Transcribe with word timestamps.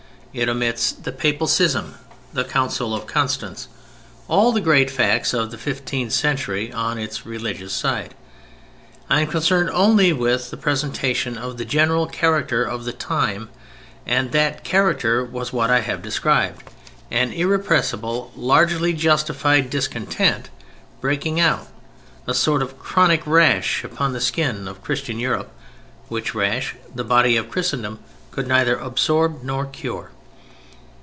It 0.33 0.47
omits 0.47 0.93
the 0.93 1.11
Papal 1.11 1.45
Schism; 1.45 1.95
the 2.31 2.45
Council 2.45 2.95
of 2.95 3.05
Constance; 3.05 3.67
all 4.29 4.53
the 4.53 4.61
great 4.61 4.89
facts 4.89 5.33
of 5.33 5.51
the 5.51 5.57
fifteenth 5.57 6.13
century 6.13 6.71
on 6.71 6.97
its 6.97 7.25
religious 7.25 7.73
side. 7.73 8.15
I 9.09 9.19
am 9.19 9.27
concerned 9.27 9.69
only 9.73 10.13
with 10.13 10.49
the 10.49 10.55
presentation 10.55 11.37
of 11.37 11.57
the 11.57 11.65
general 11.65 12.07
character 12.07 12.63
of 12.63 12.85
the 12.85 12.93
time, 12.93 13.49
and 14.05 14.31
that 14.31 14.63
character 14.63 15.21
was 15.25 15.51
what 15.51 15.69
I 15.69 15.81
have 15.81 16.01
described: 16.01 16.63
an 17.11 17.33
irrepressible, 17.33 18.31
largely 18.33 18.93
justified, 18.93 19.69
discontent 19.69 20.47
breaking 21.01 21.41
out: 21.41 21.67
a 22.25 22.33
sort 22.33 22.61
of 22.63 22.79
chronic 22.79 23.21
rash 23.27 23.83
upon 23.83 24.13
the 24.13 24.21
skin 24.21 24.69
of 24.69 24.81
Christian 24.81 25.19
Europe, 25.19 25.51
which 26.07 26.33
rash 26.33 26.73
the 26.95 27.03
body 27.03 27.35
of 27.35 27.49
Christendom 27.51 27.99
could 28.31 28.47
neither 28.47 28.77
absorb 28.79 29.43
nor 29.43 29.65
cure. 29.65 30.11